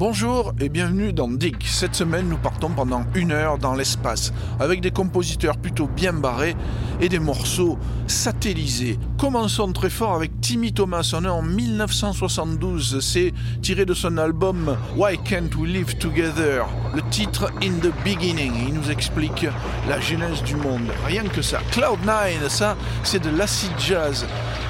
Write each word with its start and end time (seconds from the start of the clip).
Bonjour 0.00 0.54
et 0.58 0.70
bienvenue 0.70 1.12
dans 1.12 1.28
Dig. 1.28 1.56
Cette 1.62 1.94
semaine, 1.94 2.26
nous 2.26 2.38
partons 2.38 2.70
pendant 2.70 3.04
une 3.14 3.32
heure 3.32 3.58
dans 3.58 3.74
l'espace 3.74 4.32
avec 4.58 4.80
des 4.80 4.90
compositeurs 4.90 5.58
plutôt 5.58 5.88
bien 5.88 6.14
barrés 6.14 6.56
et 7.02 7.10
des 7.10 7.18
morceaux 7.18 7.78
satellisés. 8.06 8.98
Commençons 9.18 9.70
très 9.74 9.90
fort 9.90 10.14
avec 10.14 10.40
Timmy 10.40 10.72
Thomas. 10.72 11.12
On 11.14 11.26
est 11.26 11.28
en 11.28 11.42
1972. 11.42 13.00
C'est 13.00 13.34
tiré 13.60 13.84
de 13.84 13.92
son 13.92 14.16
album 14.16 14.74
Why 14.96 15.18
Can't 15.18 15.54
We 15.58 15.70
Live 15.70 15.98
Together? 15.98 16.64
Le 16.94 17.02
titre 17.10 17.52
In 17.62 17.72
the 17.82 17.92
Beginning. 18.02 18.54
Il 18.68 18.72
nous 18.72 18.90
explique 18.90 19.46
la 19.86 20.00
genèse 20.00 20.42
du 20.42 20.56
monde. 20.56 20.88
Rien 21.04 21.24
que 21.24 21.42
ça. 21.42 21.58
Cloud9, 21.72 22.48
ça, 22.48 22.74
c'est 23.02 23.22
de 23.22 23.28
l'acid 23.28 23.72
jazz. 23.78 24.24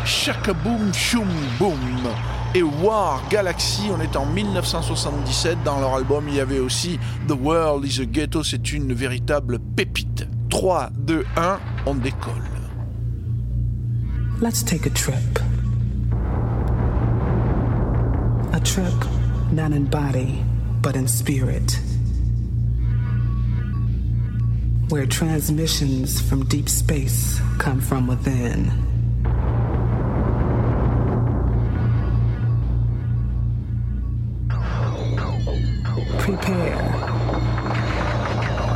Shaka 0.04 0.54
boom, 0.54 0.92
choum 0.92 1.28
boom 1.60 1.78
et 2.54 2.62
War 2.62 3.22
Galaxy. 3.30 3.82
On 3.96 4.00
est 4.00 4.16
en 4.16 4.26
1977. 4.26 5.58
Dans 5.64 5.80
leur 5.80 5.94
album, 5.94 6.24
il 6.28 6.34
y 6.34 6.40
avait 6.40 6.58
aussi 6.58 6.98
The 7.28 7.32
World 7.32 7.84
is 7.84 8.00
a 8.00 8.04
Ghetto. 8.04 8.42
C'est 8.42 8.72
une 8.72 8.92
véritable 8.92 9.58
pépite. 9.76 10.26
3, 10.50 10.90
2, 10.96 11.24
1, 11.36 11.58
on 11.86 11.94
décolle. 11.94 12.32
Let's 14.40 14.64
take 14.64 14.86
a 14.86 14.90
trip. 14.90 15.38
A 18.52 18.60
trip 18.60 19.04
not 19.52 19.72
in 19.72 19.84
body, 19.84 20.42
but 20.82 20.96
in 20.96 21.06
spirit. 21.06 21.78
Where 24.88 25.06
transmissions 25.06 26.20
from 26.20 26.44
deep 26.46 26.68
space 26.68 27.40
come 27.58 27.80
from 27.80 28.08
within. 28.08 28.89
Prepare. 36.30 36.94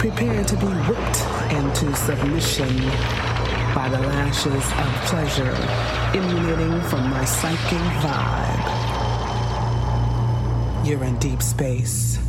Prepare 0.00 0.42
to 0.42 0.56
be 0.56 0.66
whipped 0.66 1.20
into 1.52 1.94
submission 1.94 2.76
by 3.76 3.88
the 3.88 4.00
lashes 4.08 4.54
of 4.54 4.90
pleasure 5.06 5.54
emanating 6.18 6.80
from 6.88 7.08
my 7.08 7.24
psychic 7.24 7.78
vibe. 8.02 8.66
You're 10.84 11.04
in 11.04 11.16
deep 11.20 11.42
space. 11.42 12.23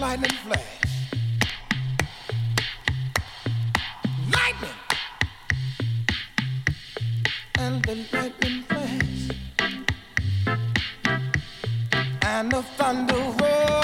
Lightning, 0.00 0.30
flash. 0.30 0.62
Lightning 4.32 4.80
and 7.58 7.84
the 7.84 7.94
lightning 8.10 8.62
flash 8.62 9.30
and 12.22 12.50
the 12.50 12.62
thunder 12.78 13.14
roar. 13.14 13.82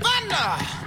Thunder! 0.00 0.85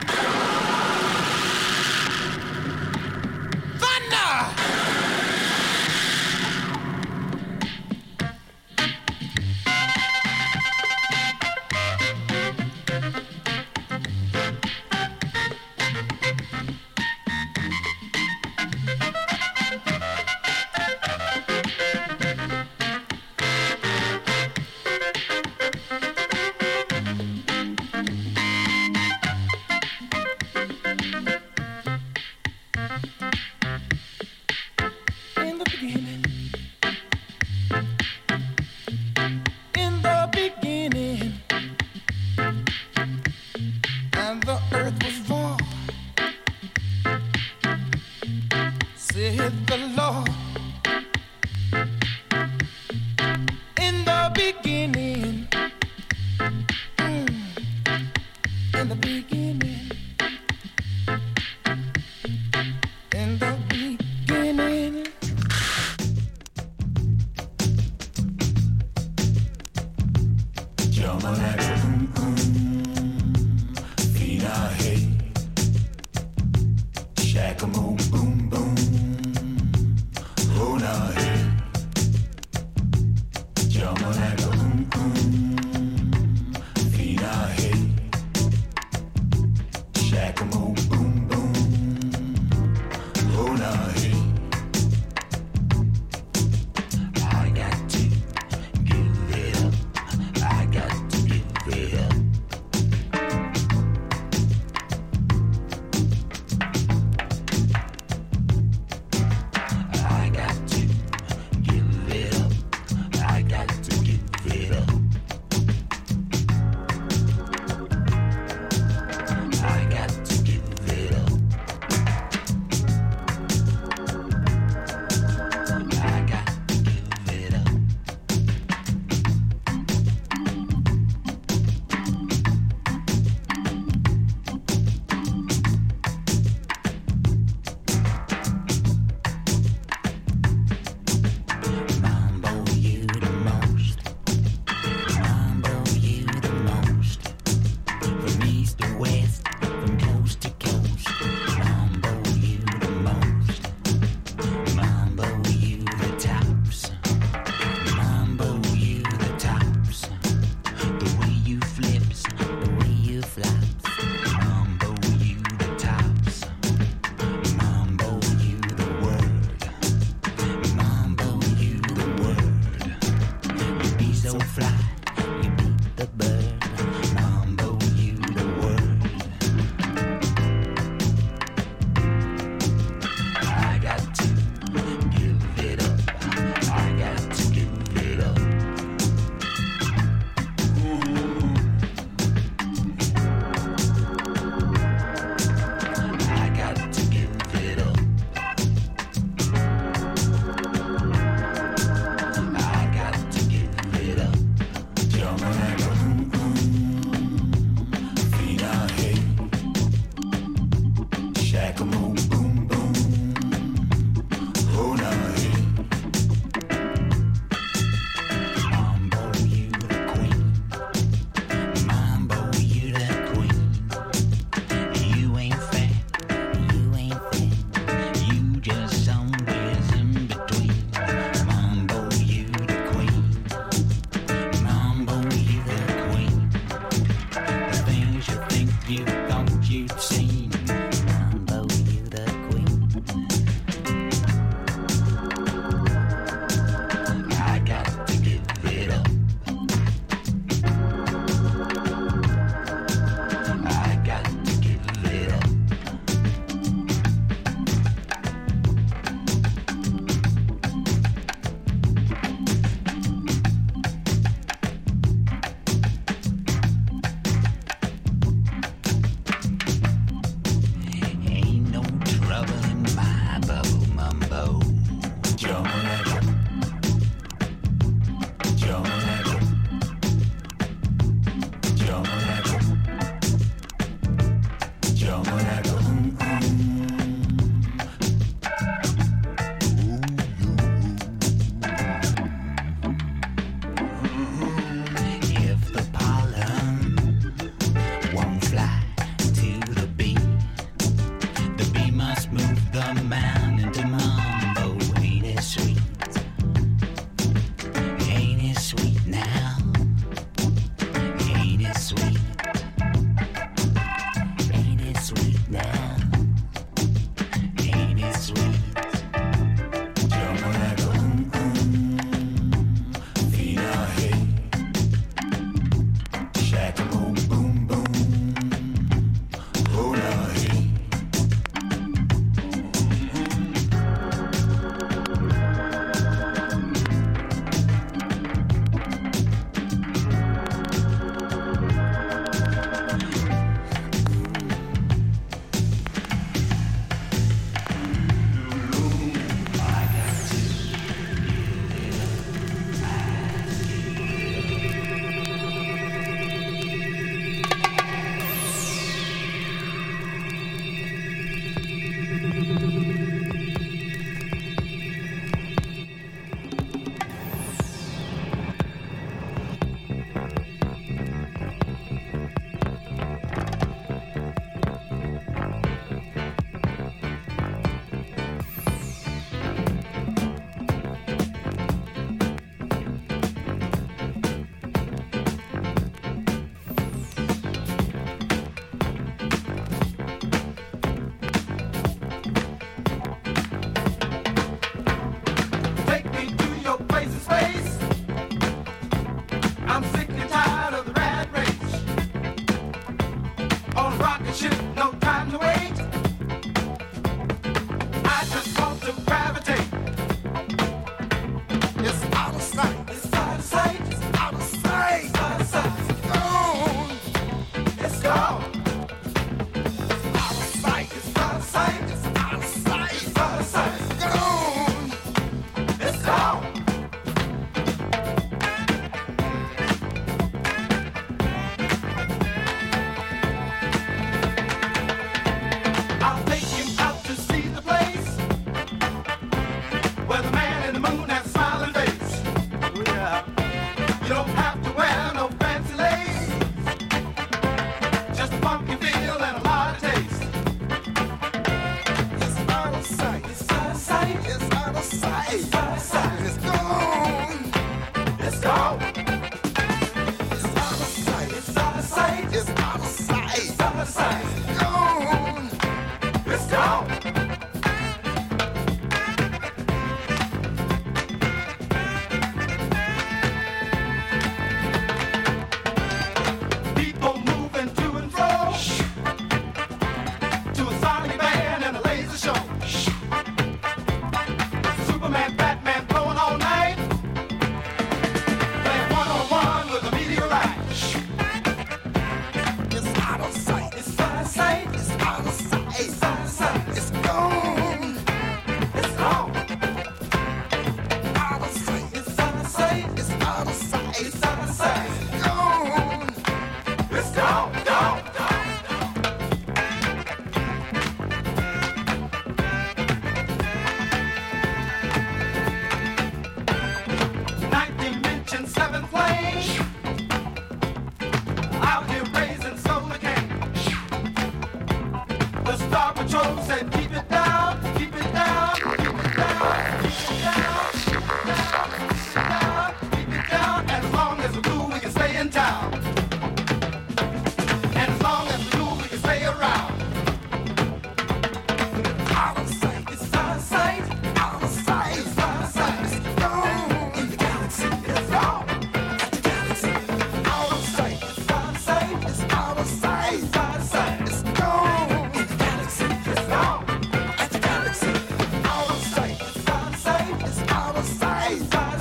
Hey, 561.29 561.78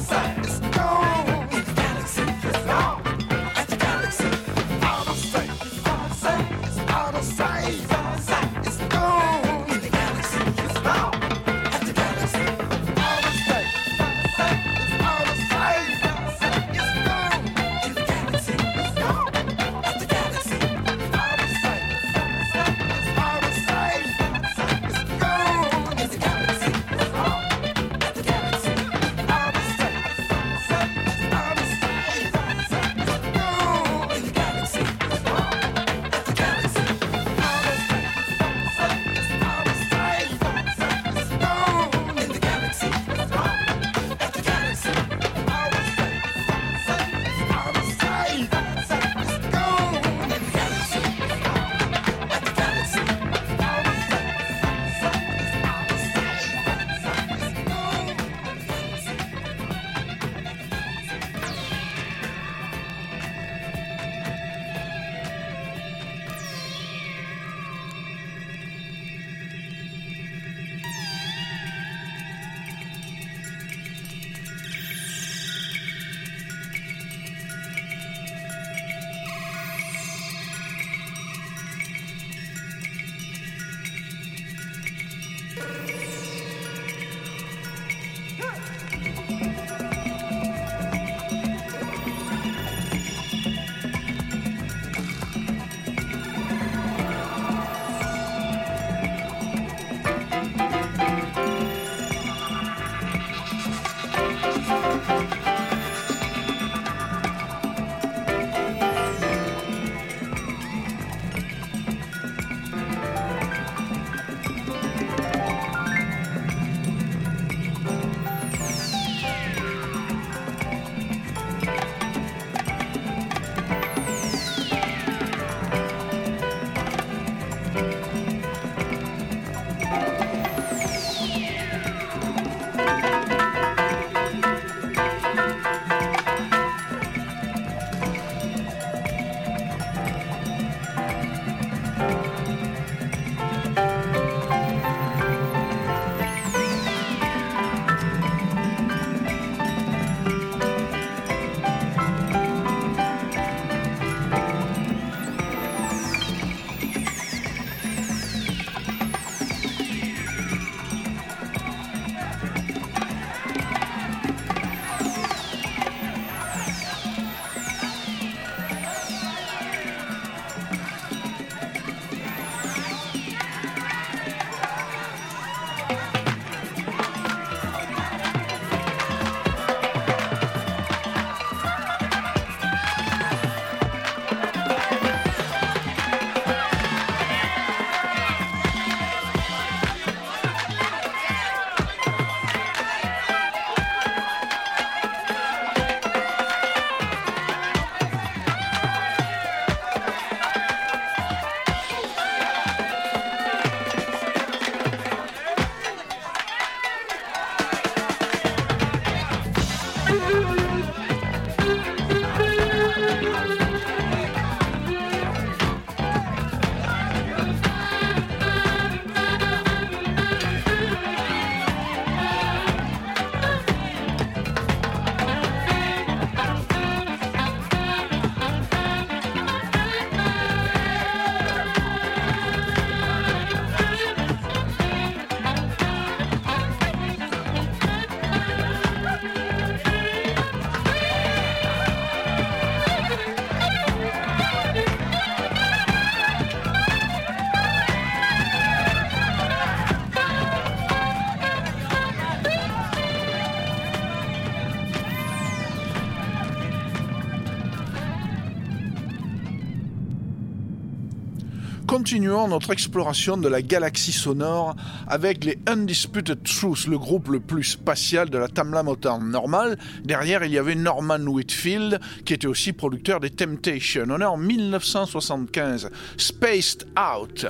Continuons 262.08 262.49
notre 262.49 262.71
exploration 262.71 263.36
de 263.36 263.49
la 263.49 263.60
galaxie 263.60 264.12
sonore 264.12 264.75
avec 265.08 265.44
les 265.44 265.58
Undisputed 265.66 266.42
Truth, 266.42 266.86
le 266.86 266.97
groupe 266.97 267.28
le 267.28 267.38
plus 267.38 267.64
spatial 267.64 268.30
de 268.30 268.38
la 268.38 268.49
Tamla 268.49 268.82
Motown. 268.82 269.30
Normal, 269.30 269.76
derrière 270.04 270.42
il 270.42 270.50
y 270.50 270.56
avait 270.56 270.75
Norman 270.75 271.18
Whitfield 271.18 272.00
qui 272.25 272.32
était 272.32 272.47
aussi 272.47 272.73
producteur 272.73 273.21
des 273.21 273.28
Temptations. 273.28 274.06
On 274.08 274.23
est 274.23 274.25
en 274.25 274.38
1975. 274.38 275.90
Spaced 276.16 276.86
Out. 276.97 277.44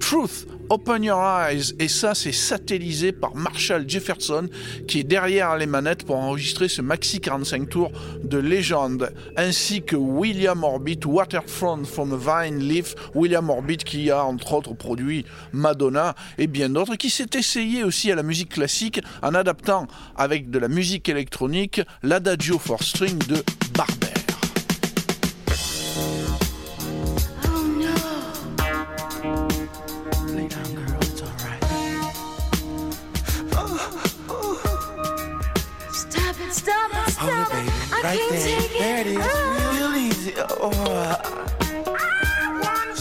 Truth, 0.00 0.46
Open 0.70 1.04
Your 1.04 1.20
Eyes, 1.20 1.74
et 1.78 1.88
ça 1.88 2.14
c'est 2.14 2.32
satellisé 2.32 3.12
par 3.12 3.34
Marshall 3.36 3.88
Jefferson 3.88 4.48
qui 4.88 5.00
est 5.00 5.04
derrière 5.04 5.56
les 5.56 5.66
manettes 5.66 6.04
pour 6.04 6.16
enregistrer 6.16 6.68
ce 6.68 6.82
maxi 6.82 7.20
45 7.20 7.68
tours 7.68 7.92
de 8.24 8.38
légende, 8.38 9.12
ainsi 9.36 9.82
que 9.82 9.96
William 9.96 10.64
Orbit, 10.64 11.00
Waterfront 11.04 11.84
from 11.84 12.18
Vine 12.18 12.58
Leaf, 12.58 12.94
William 13.14 13.48
Orbit 13.50 13.78
qui 13.78 14.10
a 14.10 14.24
entre 14.24 14.54
autres 14.54 14.74
produit 14.74 15.24
Madonna 15.52 16.14
et 16.38 16.46
bien 16.46 16.70
d'autres, 16.70 16.96
qui 16.96 17.10
s'est 17.10 17.30
essayé 17.34 17.84
aussi 17.84 18.10
à 18.10 18.14
la 18.14 18.22
musique 18.22 18.50
classique 18.50 19.00
en 19.22 19.34
adaptant 19.34 19.86
avec 20.16 20.50
de 20.50 20.58
la 20.58 20.68
musique 20.68 21.08
électronique 21.08 21.80
l'Adagio 22.02 22.58
for 22.58 22.82
String 22.82 23.18
de 23.28 23.42
Barber. 23.76 23.99
Right 38.02 38.18
can't 38.18 38.30
there. 38.32 38.60
take 38.60 38.70
it. 38.70 38.78
There 38.78 39.00
it 39.00 39.06
is. 39.06 39.16
Ah. 39.20 39.72
Real 39.74 39.96
easy. 39.96 40.34
Oh. 40.38 41.40
One 41.90 42.96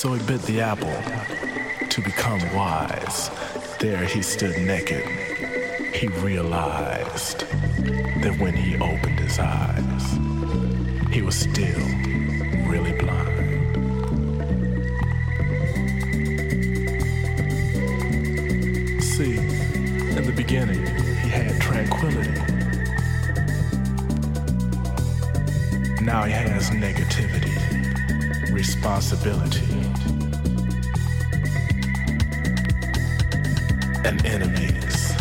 So 0.00 0.14
he 0.14 0.26
bit 0.26 0.40
the 0.44 0.62
apple 0.62 0.96
to 1.90 2.00
become 2.00 2.40
wise. 2.54 3.30
There 3.80 4.02
he 4.06 4.22
stood 4.22 4.56
naked. 4.56 5.04
He 5.94 6.08
realized 6.08 7.40
that 8.22 8.34
when 8.38 8.56
he 8.56 8.76
opened 8.76 9.20
his 9.20 9.38
eyes, 9.38 10.18
he 11.12 11.20
was 11.20 11.36
still 11.36 11.84
really 12.66 12.92
blind. 12.92 13.74
See, 19.02 19.36
in 19.36 20.24
the 20.24 20.32
beginning, 20.34 20.80
he 21.18 21.28
had 21.28 21.60
tranquility. 21.60 22.40
Now 26.02 26.22
he 26.22 26.32
has 26.32 26.70
negativity, 26.70 27.54
responsibility, 28.50 29.69
enemies. 34.24 35.12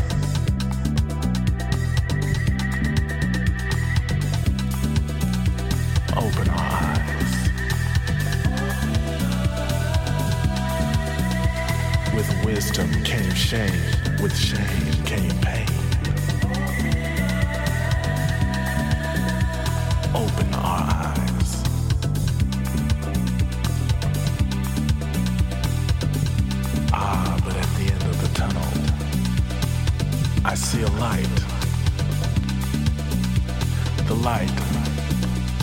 Open 6.17 6.49
our 6.49 6.57
eyes 6.57 7.49
with 12.13 12.45
wisdom 12.45 12.91
came 13.03 13.33
shame, 13.33 13.71
with 14.21 14.35
shame 14.35 15.03
came 15.05 15.39
pain. 15.41 15.78
see 30.79 30.85
a 30.85 30.99
light. 30.99 31.35
The 34.07 34.15
light 34.15 34.55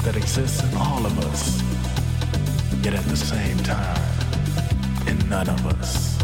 that 0.04 0.16
exists 0.16 0.62
in 0.62 0.76
all 0.76 1.04
of 1.04 1.18
us, 1.30 1.62
yet 2.84 2.94
at 2.94 3.04
the 3.04 3.16
same 3.16 3.58
time, 3.58 5.08
in 5.08 5.28
none 5.28 5.48
of 5.48 5.66
us. 5.66 6.15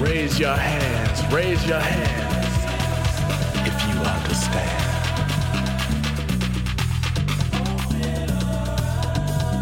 Raise 0.00 0.40
your 0.40 0.56
hands, 0.56 1.22
raise 1.30 1.66
your 1.66 1.78
hands 1.78 2.56
if 3.66 3.74
you 3.86 4.00
understand. 4.00 4.80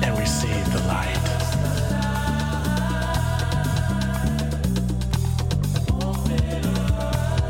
And 0.05 0.17
receive 0.17 0.73
the 0.73 0.81
light. 0.87 1.19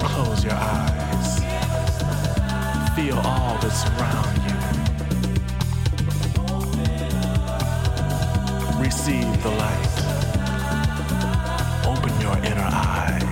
Close 0.01 0.45
your 0.45 0.55
eyes. 0.55 1.41
Feel 2.97 3.19
all 3.19 3.59
that's 3.61 3.85
around 3.85 4.37
you. 4.49 4.57
Receive 8.83 9.43
the 9.43 9.51
light 9.51 9.88
your 12.29 12.45
inner 12.45 12.61
eye. 12.61 13.28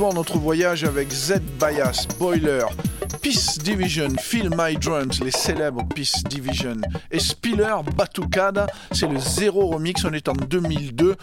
Notre 0.00 0.38
voyage 0.38 0.84
avec 0.84 1.12
Z 1.12 1.40
Bias, 1.60 2.06
Boiler, 2.18 2.64
Peace 3.20 3.58
Division, 3.62 4.08
Feel 4.18 4.48
My 4.56 4.74
Drums, 4.74 5.20
les 5.22 5.30
célèbres 5.30 5.86
Peace 5.94 6.22
Division, 6.24 6.78
et 7.10 7.18
Spiller 7.18 7.74
Batucada, 7.94 8.66
c'est 8.92 9.06
le 9.06 9.18
zéro 9.18 9.66
remix, 9.66 10.02
on 10.06 10.12
est 10.14 10.26
en 10.28 10.32
2002, 10.32 11.16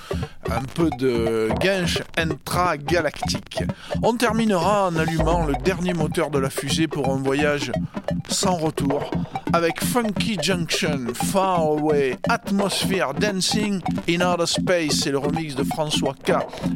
un 0.52 0.62
peu 0.76 0.92
de 1.00 1.50
Gensh 1.60 2.04
intra-galactique. 2.18 3.63
On 4.04 4.13
terminera 4.13 4.90
en 4.90 4.96
allumant 4.96 5.44
le 5.46 5.56
dernier 5.63 5.94
moteur 5.94 6.30
de 6.30 6.38
la 6.38 6.52
fusée 6.52 6.88
pour 6.88 7.10
un 7.10 7.18
voyage 7.18 7.72
sans 8.30 8.58
retour, 8.58 9.10
avec 9.53 9.83
Funky 9.83 10.38
Junction, 10.41 11.07
Far 11.13 11.62
Away, 11.62 12.17
Atmosphere 12.29 13.13
Dancing 13.19 13.81
in 14.10 14.21
Outer 14.21 14.45
Space, 14.45 15.01
c'est 15.03 15.12
le 15.12 15.17
remix 15.17 15.55
de 15.55 15.63
François 15.63 16.13
K. 16.25 16.33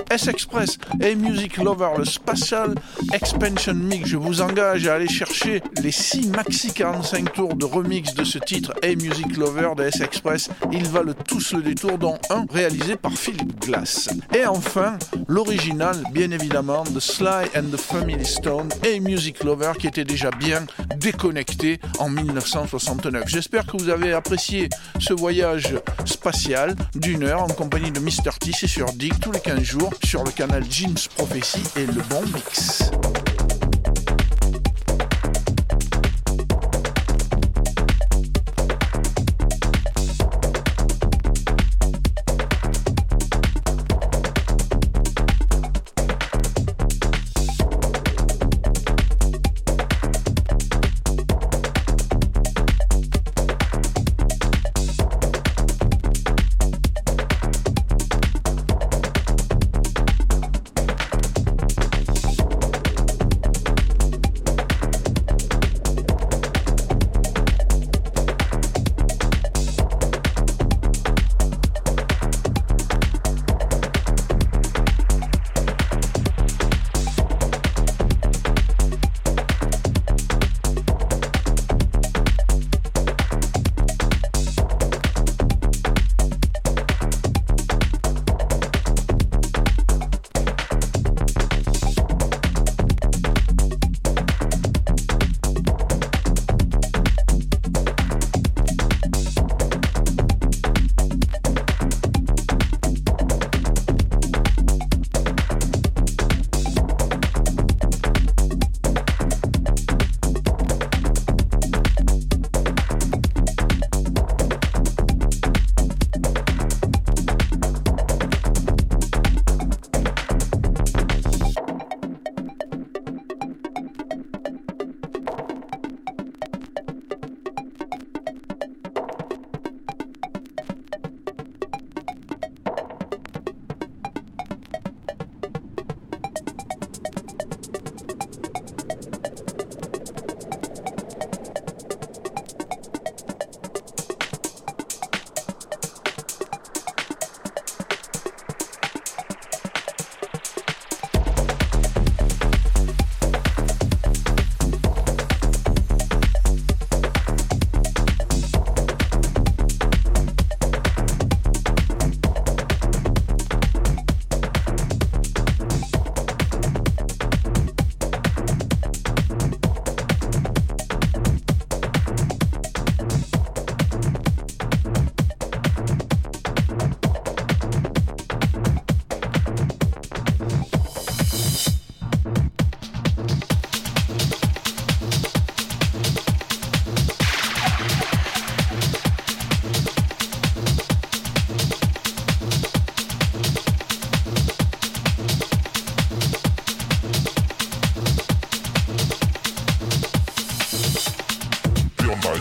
S-Express 0.10 0.78
et 1.02 1.16
Music 1.16 1.58
Lover, 1.58 1.90
le 1.98 2.06
Spatial 2.06 2.76
Expansion 3.14 3.74
Mix. 3.74 4.10
Je 4.10 4.18
vous 4.18 4.42
engage 4.42 4.88
à 4.88 4.96
aller 4.96 5.08
chercher 5.08 5.62
les 5.82 5.92
6 5.92 6.30
maxi 6.30 6.74
45 6.74 7.34
tours 7.34 7.56
de 7.56 7.66
remix 7.66 8.14
de 8.14 8.24
ce 8.24 8.38
titre 8.40 8.74
et 8.82 8.96
Music 8.96 9.38
Lover 9.38 9.72
de 9.78 9.84
S-Express. 9.84 10.50
Ils 10.72 10.88
valent 10.88 11.14
tous 11.28 11.54
le 11.54 11.62
détour, 11.62 11.98
dont 11.98 12.18
un 12.30 12.46
réalisé 12.52 12.96
par 12.96 13.14
Philip 13.14 13.60
Glass. 13.60 14.10
Et 14.36 14.46
enfin, 14.46 14.98
l'original, 15.28 15.96
bien 16.12 16.32
évidemment, 16.32 16.84
de 16.84 17.00
Sly 17.00 17.48
and 17.56 17.70
the 17.72 17.80
Family 17.80 18.26
Stone 18.26 18.70
et 18.86 19.00
Music 19.00 19.44
Lover 19.44 19.74
qui 19.78 19.88
était 19.88 20.04
déjà 20.04 20.32
bien 20.32 20.66
déconnecté 20.98 21.80
en 22.00 22.10
1969. 22.62 23.28
J'espère 23.28 23.66
que 23.66 23.78
vous 23.78 23.90
avez 23.90 24.14
apprécié 24.14 24.70
ce 25.00 25.14
voyage 25.14 25.76
spatial 26.06 26.76
d'une 26.96 27.24
heure 27.24 27.44
en 27.44 27.48
compagnie 27.48 27.92
de 27.92 28.00
Mr. 28.00 28.38
T. 28.40 28.52
C'est 28.54 28.68
sur 28.68 28.92
Dig 28.94 29.14
tous 29.20 29.32
les 29.32 29.40
15 29.40 29.62
jours 29.62 29.94
sur 30.04 30.24
le 30.24 30.32
canal 30.32 30.64
Jeans 30.70 31.08
Prophecy 31.16 31.64
et 31.76 31.86
le 31.86 32.02
bon 32.10 32.22
mix. 32.34 32.92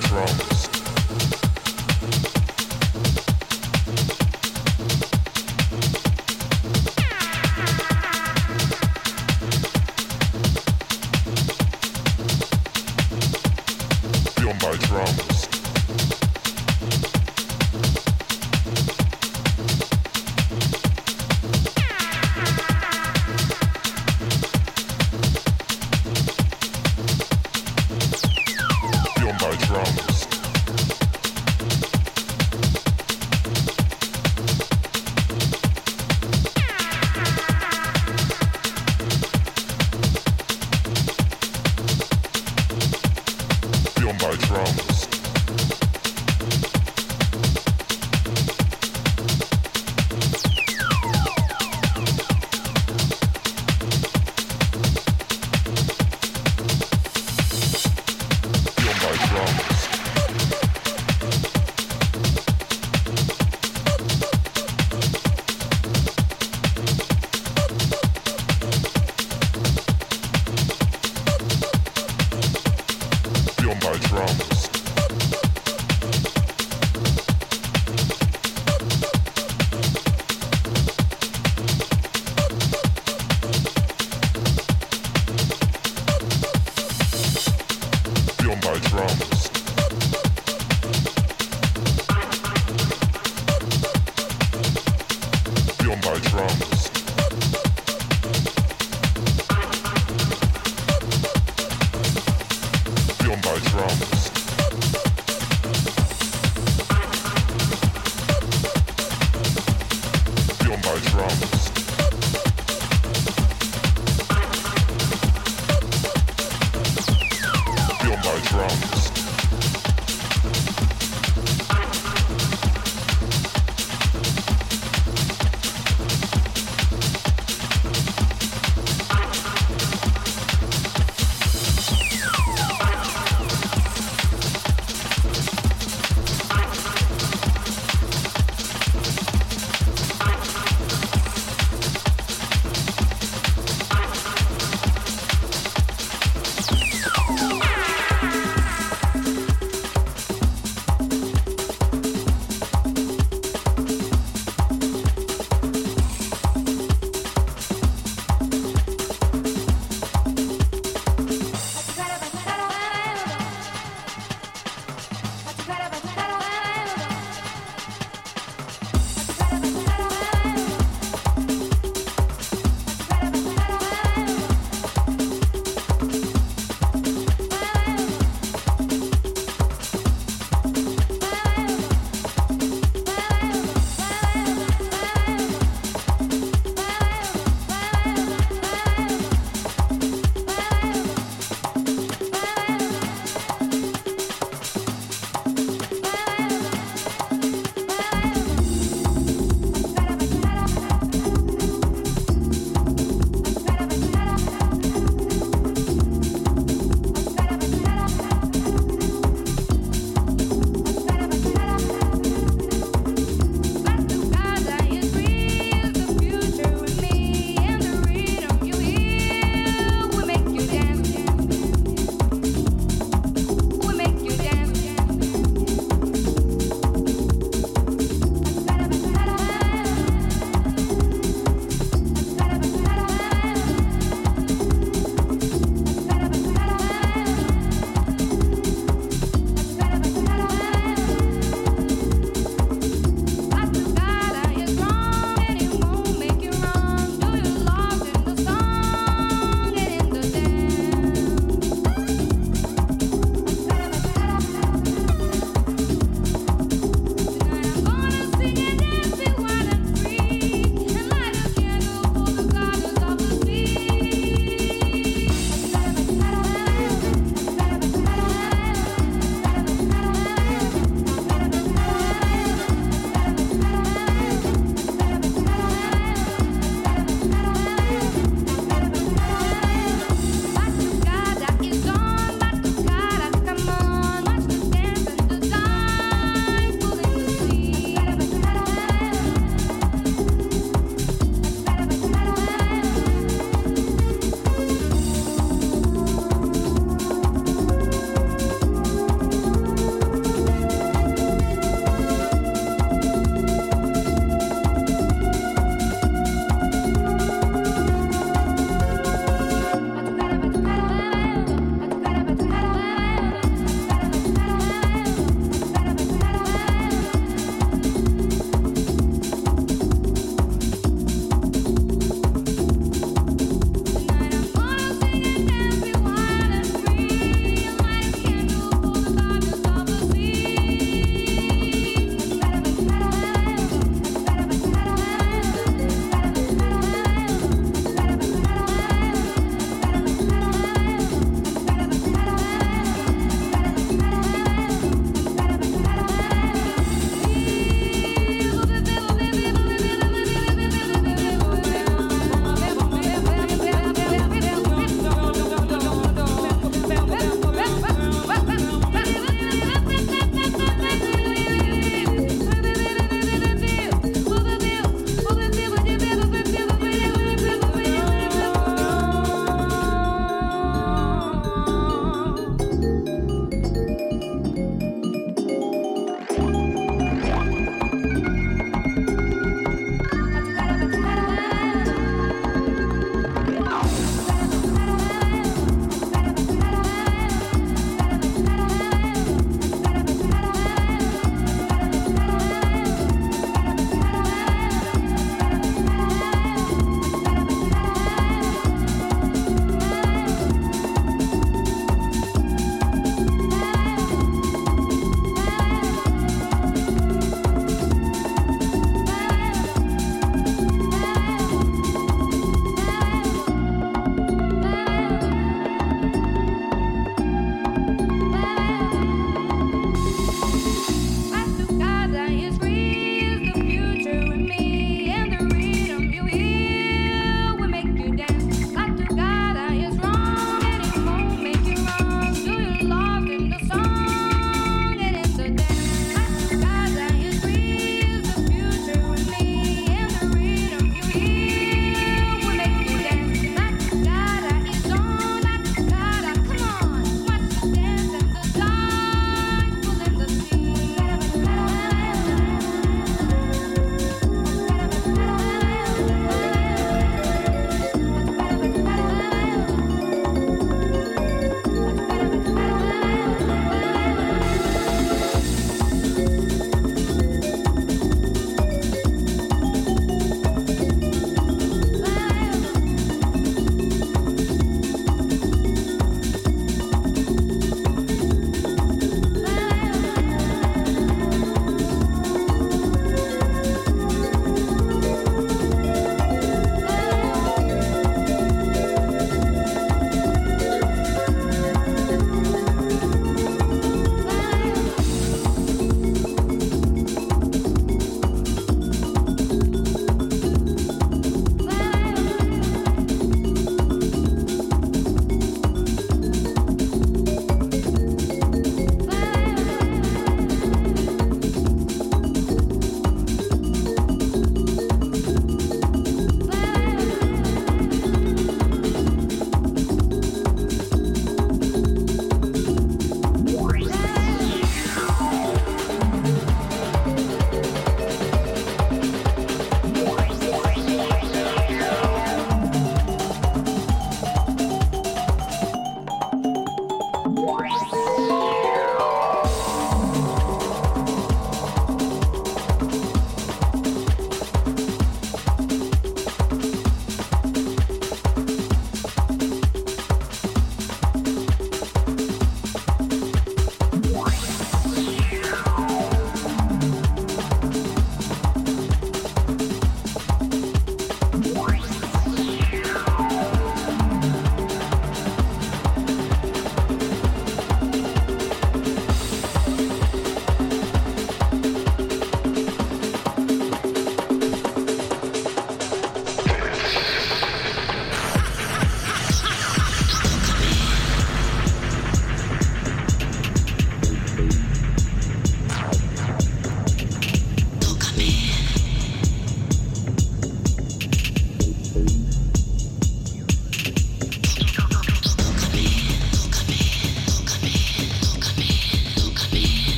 drums. 0.00 0.69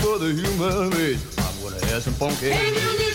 For 0.00 0.18
the 0.18 0.32
human 0.32 0.90
race. 0.90 1.24
I'm 1.38 1.62
gonna 1.62 1.84
have 1.86 2.02
some 2.02 2.14
funky. 2.14 2.50
Hey, 2.50 3.07